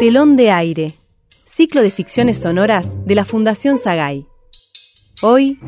Telón 0.00 0.34
de 0.34 0.50
aire, 0.50 0.94
ciclo 1.44 1.82
de 1.82 1.90
ficciones 1.90 2.38
sonoras 2.38 2.96
de 3.04 3.14
la 3.14 3.26
Fundación 3.26 3.76
Sagay. 3.76 4.26
Hoy, 5.20 5.60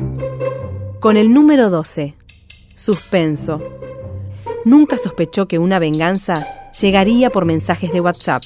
con 0.99 1.17
el 1.17 1.31
número 1.31 1.69
12, 1.69 2.15
suspenso. 2.75 3.61
Nunca 4.65 4.97
sospechó 4.97 5.47
que 5.47 5.59
una 5.59 5.77
venganza 5.77 6.71
llegaría 6.81 7.29
por 7.29 7.45
mensajes 7.45 7.93
de 7.93 8.01
WhatsApp. 8.01 8.41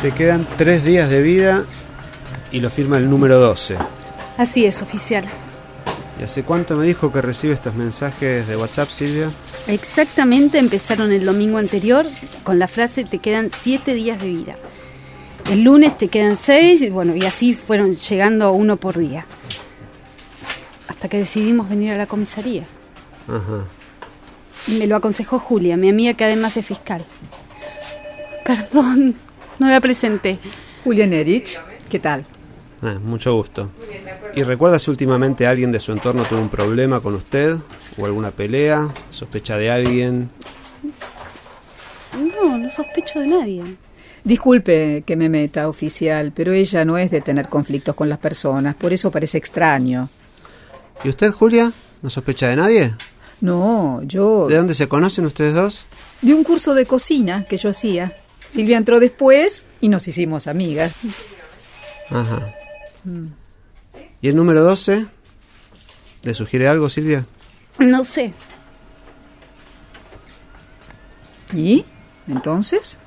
Te 0.00 0.12
quedan 0.12 0.46
tres 0.56 0.82
días 0.82 1.10
de 1.10 1.20
vida 1.20 1.66
y 2.52 2.60
lo 2.60 2.70
firma 2.70 2.96
el 2.96 3.10
número 3.10 3.38
12. 3.38 3.76
Así 4.38 4.64
es, 4.64 4.80
oficial. 4.80 5.28
¿Y 6.18 6.24
hace 6.24 6.42
cuánto 6.42 6.76
me 6.76 6.84
dijo 6.84 7.12
que 7.12 7.22
recibe 7.22 7.54
estos 7.54 7.74
mensajes 7.74 8.46
de 8.48 8.56
WhatsApp, 8.56 8.88
Silvia? 8.90 9.30
Exactamente 9.68 10.58
empezaron 10.58 11.12
el 11.12 11.24
domingo 11.24 11.58
anterior 11.58 12.04
con 12.42 12.58
la 12.58 12.66
frase 12.66 13.04
te 13.04 13.18
quedan 13.18 13.50
siete 13.56 13.94
días 13.94 14.20
de 14.20 14.28
vida. 14.28 14.56
El 15.50 15.62
lunes 15.62 15.96
te 15.96 16.08
quedan 16.08 16.36
seis, 16.36 16.82
y 16.82 16.90
bueno, 16.90 17.14
y 17.14 17.24
así 17.24 17.54
fueron 17.54 17.94
llegando 17.94 18.52
uno 18.52 18.76
por 18.76 18.98
día. 18.98 19.26
Hasta 20.88 21.08
que 21.08 21.18
decidimos 21.18 21.68
venir 21.68 21.92
a 21.92 21.96
la 21.96 22.06
comisaría. 22.06 22.64
Ajá. 23.28 23.64
Me 24.66 24.86
lo 24.86 24.96
aconsejó 24.96 25.38
Julia, 25.38 25.76
mi 25.76 25.88
amiga 25.88 26.14
que 26.14 26.24
además 26.24 26.56
es 26.56 26.66
fiscal. 26.66 27.04
Perdón, 28.44 29.14
no 29.58 29.68
la 29.68 29.80
presenté. 29.80 30.38
Julián 30.82 31.12
Erich, 31.12 31.60
¿qué 31.88 31.98
tal? 31.98 32.26
Ah, 32.82 32.98
mucho 33.02 33.34
gusto. 33.34 33.70
¿Y 34.34 34.42
recuerda 34.42 34.78
si 34.78 34.90
últimamente 34.90 35.46
alguien 35.46 35.72
de 35.72 35.80
su 35.80 35.92
entorno 35.92 36.24
tuvo 36.24 36.40
un 36.40 36.48
problema 36.48 37.00
con 37.00 37.14
usted? 37.14 37.56
¿O 37.96 38.06
alguna 38.06 38.30
pelea? 38.30 38.88
¿Sospecha 39.10 39.56
de 39.56 39.70
alguien? 39.70 40.30
No, 42.16 42.56
no 42.56 42.70
sospecho 42.70 43.20
de 43.20 43.26
nadie. 43.26 43.64
Disculpe 44.24 45.02
que 45.06 45.16
me 45.16 45.28
meta, 45.28 45.68
oficial, 45.68 46.32
pero 46.34 46.52
ella 46.52 46.84
no 46.84 46.98
es 46.98 47.10
de 47.10 47.20
tener 47.20 47.48
conflictos 47.48 47.94
con 47.94 48.08
las 48.08 48.18
personas, 48.18 48.74
por 48.74 48.92
eso 48.92 49.10
parece 49.10 49.38
extraño. 49.38 50.08
¿Y 51.02 51.08
usted, 51.08 51.30
Julia? 51.30 51.72
¿No 52.02 52.10
sospecha 52.10 52.48
de 52.48 52.56
nadie? 52.56 52.94
No, 53.40 54.02
yo... 54.02 54.46
¿De 54.48 54.56
dónde 54.56 54.74
se 54.74 54.88
conocen 54.88 55.26
ustedes 55.26 55.54
dos? 55.54 55.86
De 56.22 56.34
un 56.34 56.44
curso 56.44 56.74
de 56.74 56.86
cocina 56.86 57.44
que 57.48 57.56
yo 57.56 57.70
hacía. 57.70 58.16
Silvia 58.50 58.76
entró 58.76 58.98
después 59.00 59.64
y 59.80 59.88
nos 59.88 60.08
hicimos 60.08 60.46
amigas. 60.46 60.98
Ajá. 62.10 62.54
¿Y 64.20 64.28
el 64.28 64.36
número 64.36 64.62
12? 64.62 65.06
¿Le 66.22 66.34
sugiere 66.34 66.68
algo, 66.68 66.88
Silvia? 66.88 67.26
No 67.78 68.04
sé. 68.04 68.32
¿Y? 71.54 71.84
¿Entonces? 72.26 72.98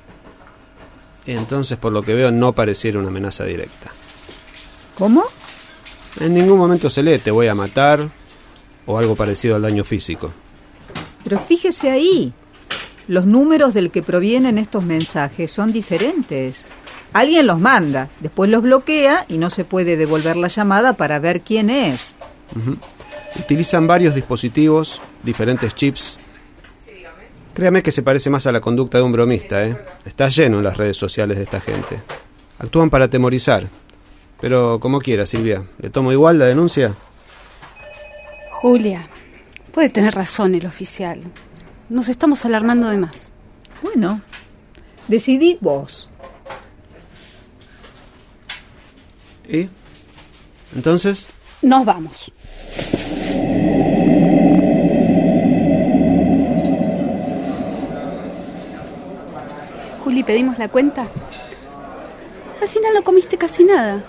Entonces, 1.26 1.78
por 1.78 1.92
lo 1.92 2.02
que 2.02 2.14
veo, 2.14 2.30
no 2.30 2.54
pareciera 2.54 2.98
una 2.98 3.08
amenaza 3.08 3.44
directa. 3.44 3.92
¿Cómo? 4.96 5.24
En 6.20 6.34
ningún 6.34 6.58
momento 6.58 6.90
se 6.90 7.02
lee 7.02 7.18
te 7.18 7.30
voy 7.30 7.46
a 7.46 7.54
matar 7.54 8.10
o 8.86 8.98
algo 8.98 9.14
parecido 9.14 9.56
al 9.56 9.62
daño 9.62 9.84
físico. 9.84 10.32
Pero 11.24 11.38
fíjese 11.38 11.90
ahí. 11.90 12.32
Los 13.08 13.26
números 13.26 13.74
del 13.74 13.90
que 13.90 14.02
provienen 14.02 14.58
estos 14.58 14.84
mensajes 14.84 15.50
son 15.50 15.72
diferentes. 15.72 16.66
Alguien 17.12 17.46
los 17.46 17.60
manda, 17.60 18.08
después 18.20 18.48
los 18.50 18.62
bloquea 18.62 19.26
y 19.28 19.38
no 19.38 19.50
se 19.50 19.64
puede 19.64 19.96
devolver 19.96 20.36
la 20.36 20.48
llamada 20.48 20.94
para 20.94 21.18
ver 21.18 21.42
quién 21.42 21.68
es. 21.68 22.14
Utilizan 23.38 23.86
varios 23.86 24.14
dispositivos, 24.14 25.00
diferentes 25.22 25.74
chips. 25.74 26.18
Créame 27.54 27.82
que 27.82 27.92
se 27.92 28.02
parece 28.02 28.30
más 28.30 28.46
a 28.46 28.52
la 28.52 28.60
conducta 28.60 28.96
de 28.98 29.04
un 29.04 29.12
bromista, 29.12 29.66
¿eh? 29.66 29.76
Está 30.06 30.28
lleno 30.28 30.58
en 30.58 30.64
las 30.64 30.76
redes 30.76 30.96
sociales 30.96 31.36
de 31.36 31.42
esta 31.42 31.60
gente. 31.60 32.02
Actúan 32.58 32.88
para 32.88 33.06
atemorizar. 33.06 33.68
Pero 34.40 34.80
como 34.80 35.00
quiera, 35.00 35.26
Silvia. 35.26 35.64
¿Le 35.78 35.90
tomo 35.90 36.12
igual 36.12 36.38
la 36.38 36.46
denuncia? 36.46 36.94
Julia, 38.50 39.06
puede 39.72 39.90
tener 39.90 40.14
razón 40.14 40.54
el 40.54 40.66
oficial. 40.66 41.20
Nos 41.90 42.08
estamos 42.08 42.44
alarmando 42.46 42.88
de 42.88 42.96
más. 42.96 43.32
Bueno, 43.82 44.22
decidí 45.08 45.58
vos. 45.60 46.08
¿Y? 49.48 49.68
Entonces, 50.74 51.28
Nos 51.62 51.84
vamos. 51.84 52.32
Juli, 60.04 60.22
pedimos 60.22 60.58
la 60.58 60.68
cuenta. 60.68 61.06
Al 62.60 62.68
final 62.68 62.94
no 62.94 63.02
comiste 63.02 63.36
casi 63.36 63.64
nada. 63.64 64.02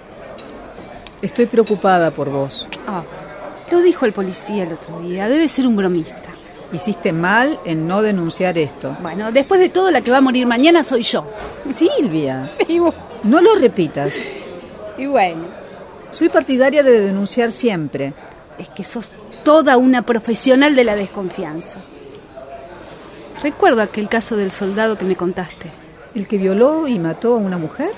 Estoy 1.21 1.45
preocupada 1.45 2.11
por 2.11 2.29
vos. 2.29 2.67
Ah, 2.87 3.03
lo 3.71 3.81
dijo 3.81 4.05
el 4.05 4.13
policía 4.13 4.63
el 4.63 4.73
otro 4.73 4.99
día. 5.01 5.27
Debe 5.29 5.47
ser 5.47 5.67
un 5.67 5.75
bromista. 5.75 6.29
Hiciste 6.71 7.13
mal 7.13 7.59
en 7.65 7.87
no 7.87 8.01
denunciar 8.01 8.57
esto. 8.57 8.97
Bueno, 9.01 9.31
después 9.31 9.59
de 9.59 9.69
todo, 9.69 9.91
la 9.91 10.01
que 10.01 10.11
va 10.11 10.17
a 10.17 10.21
morir 10.21 10.47
mañana 10.47 10.83
soy 10.83 11.03
yo. 11.03 11.25
Silvia, 11.67 12.49
no 13.23 13.41
lo 13.41 13.55
repitas. 13.55 14.19
Y 14.97 15.05
bueno, 15.05 15.45
Soy 16.11 16.29
partidaria 16.29 16.83
de 16.83 16.99
denunciar 17.01 17.51
siempre. 17.51 18.13
es 18.59 18.69
que 18.69 18.83
sos 18.83 19.09
toda 19.43 19.77
una 19.77 20.03
profesional 20.03 20.75
de 20.75 20.83
la 20.83 20.95
desconfianza. 20.95 21.79
Recuerdo 23.41 23.81
aquel 23.81 24.07
caso 24.07 24.35
del 24.37 24.51
soldado 24.51 24.97
que 24.97 25.05
me 25.05 25.15
contaste. 25.15 25.71
¿El 26.15 26.27
que 26.27 26.37
violó 26.37 26.87
y 26.87 26.99
mató 26.99 27.33
a 27.33 27.37
una 27.37 27.57
mujer? 27.57 27.89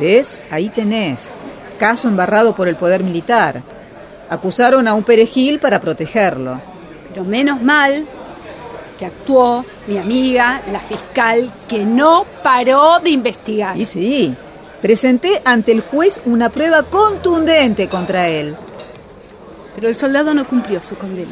¿Ves? 0.00 0.38
Ahí 0.50 0.70
tenés. 0.70 1.28
Caso 1.78 2.08
embarrado 2.08 2.54
por 2.54 2.66
el 2.68 2.76
poder 2.76 3.04
militar. 3.04 3.62
Acusaron 4.30 4.88
a 4.88 4.94
un 4.94 5.04
perejil 5.04 5.58
para 5.58 5.80
protegerlo. 5.80 6.58
Pero 7.10 7.24
menos 7.24 7.60
mal 7.60 8.04
que 8.98 9.04
actuó 9.06 9.64
mi 9.86 9.98
amiga, 9.98 10.62
la 10.72 10.80
fiscal, 10.80 11.50
que 11.68 11.84
no 11.84 12.24
paró 12.42 12.98
de 13.00 13.10
investigar. 13.10 13.76
Y 13.76 13.84
sí, 13.84 14.34
presenté 14.82 15.40
ante 15.44 15.70
el 15.70 15.80
juez 15.80 16.20
una 16.26 16.50
prueba 16.50 16.82
contundente 16.82 17.88
contra 17.88 18.28
él. 18.28 18.56
Pero 19.76 19.88
el 19.88 19.94
soldado 19.94 20.34
no 20.34 20.44
cumplió 20.44 20.82
su 20.82 20.96
condena. 20.96 21.30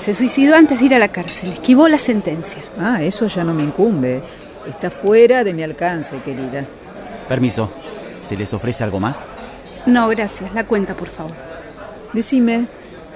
Se 0.00 0.14
suicidó 0.14 0.54
antes 0.54 0.78
de 0.78 0.86
ir 0.86 0.94
a 0.94 0.98
la 0.98 1.08
cárcel, 1.08 1.52
esquivó 1.52 1.88
la 1.88 1.98
sentencia. 1.98 2.62
Ah, 2.78 3.02
eso 3.02 3.26
ya 3.26 3.42
no 3.42 3.52
me 3.52 3.64
incumbe. 3.64 4.22
Está 4.68 4.90
fuera 4.90 5.42
de 5.42 5.52
mi 5.52 5.62
alcance, 5.62 6.16
querida. 6.24 6.64
Permiso. 7.28 7.68
¿Se 8.26 8.36
les 8.36 8.54
ofrece 8.54 8.84
algo 8.84 9.00
más? 9.00 9.20
No, 9.86 10.08
gracias, 10.08 10.54
la 10.54 10.66
cuenta, 10.66 10.94
por 10.94 11.08
favor. 11.08 11.34
Decime, 12.12 12.66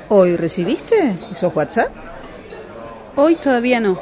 ¿hoy 0.09 0.37
recibiste 0.37 1.15
esos 1.31 1.55
WhatsApp? 1.55 1.89
Hoy 3.17 3.37
todavía 3.37 3.81
no. 3.81 3.99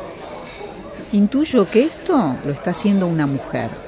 Intuyo 1.12 1.68
que 1.70 1.84
esto 1.84 2.36
lo 2.44 2.52
está 2.52 2.70
haciendo 2.70 3.06
una 3.06 3.26
mujer. 3.26 3.85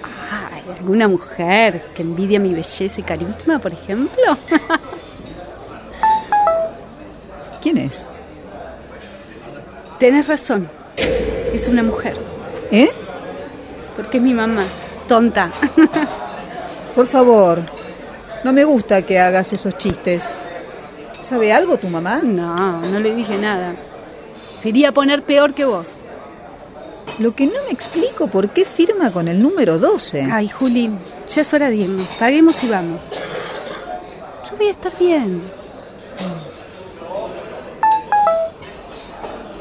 ¿Alguna 0.77 1.09
mujer 1.09 1.87
que 1.95 2.03
envidia 2.03 2.39
mi 2.39 2.55
belleza 2.55 3.01
y 3.01 3.05
carisma, 3.05 3.59
por 3.59 3.73
ejemplo? 3.73 4.23
¿Quién 7.63 7.79
es? 7.79 8.07
Tenés 9.99 10.29
razón, 10.29 10.69
es 11.53 11.67
una 11.69 11.83
mujer, 11.83 12.17
¿Eh? 12.71 12.91
porque 13.97 14.19
es 14.19 14.23
mi 14.23 14.33
mamá, 14.33 14.63
tonta. 15.09 15.51
Por 16.95 17.07
favor, 17.07 17.63
no 18.45 18.53
me 18.53 18.65
gusta 18.65 19.03
que 19.03 19.19
hagas 19.19 19.53
esos 19.53 19.77
chistes. 19.77 20.25
¿Sabe 21.21 21.53
algo 21.53 21.77
tu 21.77 21.89
mamá? 21.89 22.21
No, 22.23 22.55
no 22.57 23.01
le 23.01 23.15
dije 23.15 23.37
nada. 23.39 23.75
Se 24.61 24.69
iría 24.69 24.91
a 24.91 24.93
poner 24.93 25.23
peor 25.23 25.53
que 25.53 25.65
vos. 25.65 25.97
Lo 27.19 27.35
que 27.35 27.47
no 27.47 27.65
me 27.67 27.73
explico 27.73 28.29
por 28.29 28.51
qué 28.51 28.65
firma 28.65 29.11
con 29.11 29.27
el 29.27 29.41
número 29.41 29.79
12. 29.79 30.29
Ay, 30.31 30.49
Juli, 30.49 30.91
ya 31.29 31.43
es 31.43 31.53
hora 31.53 31.69
de 31.69 31.77
irnos. 31.77 32.09
Paguemos 32.19 32.63
y 32.63 32.69
vamos. 32.69 33.03
Yo 34.49 34.57
voy 34.57 34.69
a 34.69 34.71
estar 34.71 34.93
bien. 34.99 35.43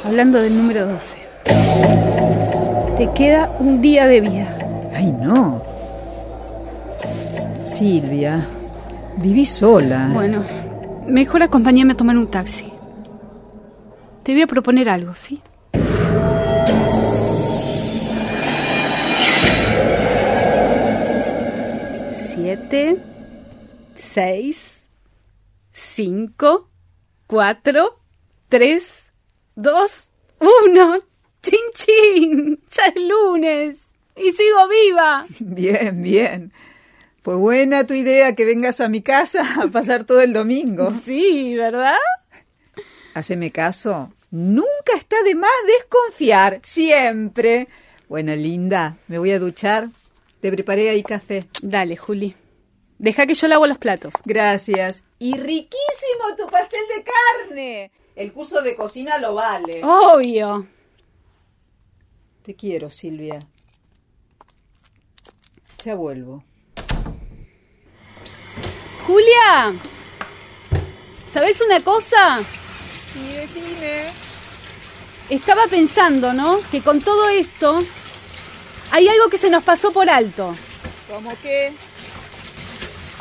Hablando 0.05 0.39
del 0.39 0.55
número 0.55 0.85
12. 0.85 1.17
Te 2.97 3.11
queda 3.13 3.55
un 3.59 3.81
día 3.81 4.05
de 4.05 4.21
vida. 4.21 4.57
Ay, 4.93 5.11
no. 5.11 5.63
Silvia, 7.63 8.45
viví 9.17 9.45
sola. 9.45 10.11
Bueno, 10.13 10.43
mejor 11.07 11.41
acompáñame 11.41 11.93
a 11.93 11.97
tomar 11.97 12.17
un 12.17 12.27
taxi. 12.27 12.71
Te 14.21 14.33
voy 14.33 14.43
a 14.43 14.47
proponer 14.47 14.89
algo, 14.89 15.15
¿sí? 15.15 15.41
Siete, 22.77 23.01
seis, 23.95 24.91
cinco, 25.71 26.69
cuatro, 27.25 27.99
Tres, 28.49 29.05
dos, 29.55 30.11
uno. 30.39 30.99
¡Chin, 31.41 31.59
chin! 31.73 32.59
Ya 32.69 32.85
es 32.85 33.01
lunes 33.01 33.89
y 34.15 34.31
sigo 34.31 34.67
viva. 34.67 35.25
Bien, 35.39 36.03
bien. 36.03 36.53
Fue 37.23 37.35
buena 37.35 37.87
tu 37.87 37.95
idea 37.95 38.35
que 38.35 38.45
vengas 38.45 38.79
a 38.79 38.89
mi 38.89 39.01
casa 39.01 39.41
a 39.59 39.67
pasar 39.69 40.03
todo 40.03 40.21
el 40.21 40.33
domingo. 40.33 40.93
Sí, 41.03 41.55
¿verdad? 41.55 41.95
Haceme 43.15 43.51
caso. 43.51 44.13
Nunca 44.29 44.93
está 44.95 45.23
de 45.23 45.33
más 45.33 45.49
desconfiar, 45.65 46.59
siempre. 46.61 47.69
Bueno, 48.07 48.35
linda, 48.35 48.97
me 49.07 49.17
voy 49.17 49.31
a 49.31 49.39
duchar. 49.39 49.89
Te 50.41 50.51
preparé 50.51 50.89
ahí 50.91 51.01
café. 51.01 51.43
Dale, 51.63 51.97
Juli. 51.97 52.35
Deja 52.99 53.27
que 53.27 53.35
yo 53.35 53.47
lavo 53.47 53.67
los 53.67 53.77
platos. 53.77 54.13
Gracias. 54.25 55.03
Y 55.19 55.37
riquísimo 55.37 56.35
tu 56.37 56.47
pastel 56.47 56.81
de 56.95 57.03
carne. 57.03 57.91
El 58.15 58.33
curso 58.33 58.61
de 58.61 58.75
cocina 58.75 59.17
lo 59.19 59.35
vale. 59.35 59.81
Obvio. 59.83 60.67
Te 62.43 62.55
quiero, 62.55 62.89
Silvia. 62.89 63.37
Ya 65.83 65.95
vuelvo. 65.95 66.43
Julia, 69.05 69.73
¿sabes 71.29 71.61
una 71.61 71.81
cosa? 71.81 72.41
Sí, 73.13 73.33
decime. 73.33 74.03
Estaba 75.29 75.67
pensando, 75.67 76.33
¿no? 76.33 76.59
Que 76.71 76.81
con 76.81 76.99
todo 76.99 77.29
esto 77.29 77.83
hay 78.91 79.07
algo 79.07 79.29
que 79.29 79.37
se 79.37 79.49
nos 79.49 79.63
pasó 79.63 79.93
por 79.93 80.09
alto. 80.09 80.55
¿Cómo 81.07 81.31
qué? 81.41 81.73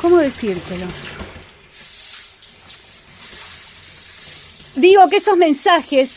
¿Cómo 0.07 0.19
decírtelo? 0.19 0.85
Digo 4.75 5.09
que 5.09 5.17
esos 5.17 5.35
mensajes 5.35 6.11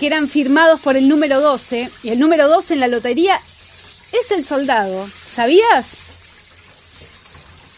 que 0.00 0.08
eran 0.08 0.26
firmados 0.26 0.80
por 0.80 0.96
el 0.96 1.08
número 1.08 1.40
12, 1.40 1.90
y 2.02 2.08
el 2.08 2.18
número 2.18 2.48
12 2.48 2.74
en 2.74 2.80
la 2.80 2.88
lotería 2.88 3.38
es 4.10 4.32
el 4.32 4.44
soldado, 4.44 5.08
¿sabías? 5.32 5.92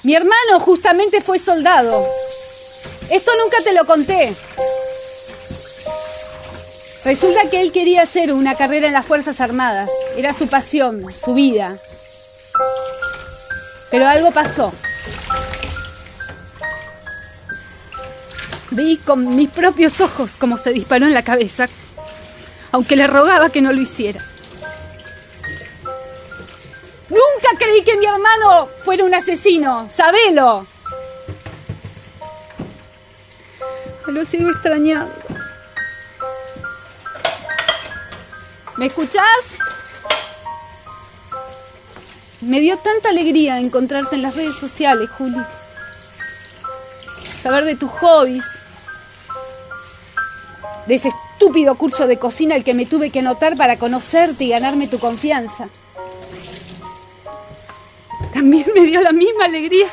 Mi 0.04 0.14
hermano 0.14 0.58
justamente 0.60 1.20
fue 1.20 1.38
soldado. 1.38 2.02
Esto 3.10 3.30
nunca 3.36 3.58
te 3.62 3.74
lo 3.74 3.84
conté. 3.84 4.34
Resulta 7.04 7.50
que 7.50 7.60
él 7.60 7.72
quería 7.72 8.00
hacer 8.00 8.32
una 8.32 8.54
carrera 8.54 8.86
en 8.86 8.94
las 8.94 9.04
Fuerzas 9.04 9.42
Armadas. 9.42 9.90
Era 10.16 10.32
su 10.32 10.46
pasión, 10.46 11.04
su 11.22 11.34
vida. 11.34 11.76
Pero 13.90 14.08
algo 14.08 14.30
pasó. 14.30 14.72
Vi 18.76 18.98
con 18.98 19.34
mis 19.34 19.48
propios 19.48 20.02
ojos 20.02 20.36
cómo 20.36 20.58
se 20.58 20.74
disparó 20.74 21.06
en 21.06 21.14
la 21.14 21.24
cabeza, 21.24 21.66
aunque 22.72 22.94
le 22.94 23.06
rogaba 23.06 23.48
que 23.48 23.62
no 23.62 23.72
lo 23.72 23.80
hiciera. 23.80 24.22
Nunca 27.08 27.58
creí 27.58 27.82
que 27.82 27.96
mi 27.96 28.04
hermano 28.04 28.68
fuera 28.84 29.04
un 29.04 29.14
asesino, 29.14 29.88
sabelo. 29.90 30.66
Lo 34.08 34.24
sigo 34.26 34.50
extrañando. 34.50 35.10
¿Me 38.76 38.86
escuchás? 38.86 39.24
Me 42.42 42.60
dio 42.60 42.76
tanta 42.76 43.08
alegría 43.08 43.58
encontrarte 43.58 44.16
en 44.16 44.22
las 44.22 44.36
redes 44.36 44.54
sociales, 44.54 45.08
Juli. 45.16 45.40
Saber 47.42 47.64
de 47.64 47.76
tus 47.76 47.90
hobbies. 47.90 48.44
De 50.86 50.94
ese 50.94 51.08
estúpido 51.08 51.74
curso 51.74 52.06
de 52.06 52.18
cocina 52.18 52.54
al 52.54 52.64
que 52.64 52.74
me 52.74 52.86
tuve 52.86 53.10
que 53.10 53.18
anotar 53.18 53.56
para 53.56 53.76
conocerte 53.76 54.44
y 54.44 54.50
ganarme 54.50 54.86
tu 54.86 54.98
confianza. 54.98 55.68
También 58.32 58.66
me 58.74 58.86
dio 58.86 59.00
la 59.00 59.12
misma 59.12 59.46
alegría 59.46 59.88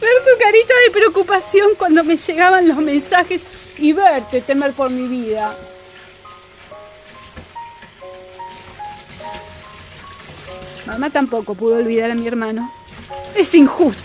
ver 0.00 0.10
tu 0.24 0.42
carita 0.42 0.74
de 0.86 0.92
preocupación 0.92 1.70
cuando 1.76 2.04
me 2.04 2.16
llegaban 2.16 2.68
los 2.68 2.78
mensajes 2.78 3.42
y 3.78 3.92
verte 3.92 4.40
temer 4.40 4.72
por 4.72 4.90
mi 4.90 5.06
vida. 5.08 5.54
Mamá 10.86 11.10
tampoco 11.10 11.54
pudo 11.54 11.76
olvidar 11.76 12.10
a 12.10 12.14
mi 12.14 12.26
hermano. 12.26 12.70
Es 13.34 13.54
injusto. 13.54 14.02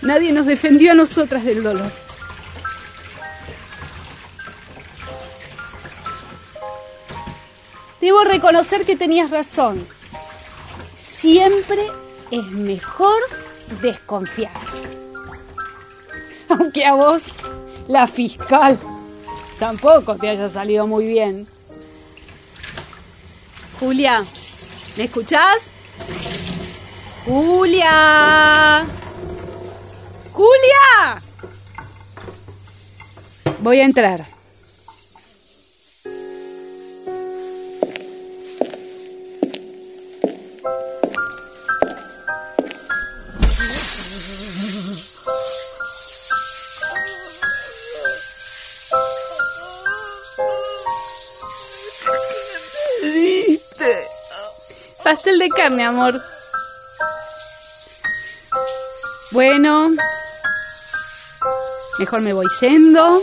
Nadie 0.00 0.32
nos 0.32 0.46
defendió 0.46 0.92
a 0.92 0.94
nosotras 0.94 1.44
del 1.44 1.62
dolor. 1.62 2.01
Debo 8.02 8.24
reconocer 8.24 8.84
que 8.84 8.96
tenías 8.96 9.30
razón. 9.30 9.86
Siempre 10.96 11.86
es 12.32 12.44
mejor 12.46 13.22
desconfiar. 13.80 14.50
Aunque 16.48 16.84
a 16.84 16.94
vos, 16.94 17.26
la 17.86 18.08
fiscal, 18.08 18.76
tampoco 19.60 20.16
te 20.16 20.28
haya 20.28 20.48
salido 20.48 20.88
muy 20.88 21.06
bien. 21.06 21.46
Julia, 23.78 24.24
¿me 24.96 25.04
escuchás? 25.04 25.70
Julia. 27.24 28.84
Julia. 30.32 31.22
Voy 33.60 33.78
a 33.78 33.84
entrar. 33.84 34.31
De 55.42 55.48
carne, 55.48 55.84
amor. 55.84 56.22
Bueno, 59.32 59.90
mejor 61.98 62.20
me 62.20 62.32
voy 62.32 62.46
yendo. 62.60 63.22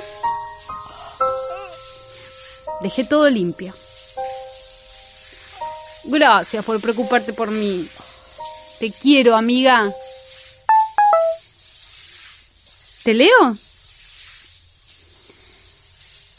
Dejé 2.81 3.05
todo 3.05 3.29
limpio. 3.29 3.73
Gracias 6.05 6.65
por 6.65 6.81
preocuparte 6.81 7.31
por 7.31 7.51
mí. 7.51 7.87
Te 8.79 8.91
quiero, 8.91 9.35
amiga. 9.35 9.89
¿Te 13.03 13.13
leo? 13.13 13.55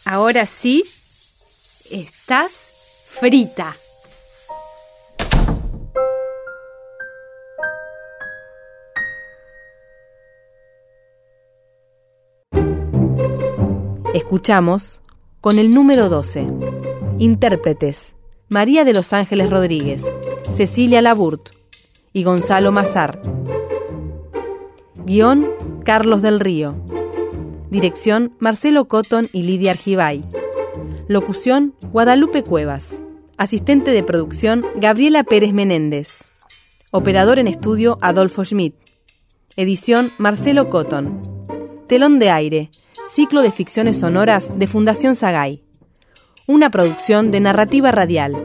Ahora 0.05 0.47
sí, 0.47 0.85
estás 1.91 2.53
frita. 3.19 3.77
Escuchamos 14.15 15.01
con 15.41 15.61
el 15.61 15.73
número 15.73 16.09
12. 16.09 16.45
Intérpretes: 17.21 18.15
María 18.49 18.85
de 18.85 18.93
los 18.93 19.13
Ángeles 19.13 19.51
Rodríguez, 19.51 20.03
Cecilia 20.53 21.01
Laburt 21.01 21.51
y 22.13 22.25
Gonzalo 22.25 22.73
Mazar. 22.73 23.23
Guión: 25.07 25.49
Carlos 25.85 26.23
del 26.23 26.41
Río. 26.41 26.75
Dirección: 27.71 28.35
Marcelo 28.41 28.89
Cotton 28.89 29.29
y 29.33 29.45
Lidia 29.45 29.71
Argibay. 29.71 30.25
Locución: 31.07 31.77
Guadalupe 31.93 32.43
Cuevas. 32.43 32.97
Asistente 33.37 33.93
de 33.93 34.03
producción: 34.03 34.67
Gabriela 34.75 35.23
Pérez 35.23 35.53
Menéndez. 35.53 36.25
Operador 36.91 37.39
en 37.39 37.47
estudio: 37.47 37.97
Adolfo 38.01 38.45
Schmidt. 38.45 38.75
Edición: 39.55 40.11
Marcelo 40.19 40.69
Cotton. 40.69 41.23
Telón 41.87 42.19
de 42.19 42.31
aire 42.31 42.71
Ciclo 43.13 43.43
de 43.43 43.51
ficciones 43.51 43.99
sonoras 43.99 44.53
de 44.57 44.69
Fundación 44.69 45.17
Sagay. 45.17 45.65
Una 46.47 46.71
producción 46.71 47.33
de 47.33 47.41
narrativa 47.41 47.91
radial. 47.91 48.37